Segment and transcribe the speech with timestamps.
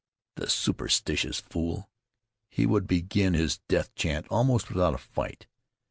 [0.35, 1.87] "The superstitious fool!
[2.49, 5.45] He would begin his death chant almost without a fight.